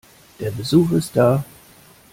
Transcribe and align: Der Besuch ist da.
Der 0.39 0.49
Besuch 0.49 0.93
ist 0.93 1.15
da. 1.15 1.45